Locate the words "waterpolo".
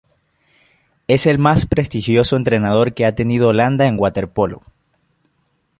3.99-4.63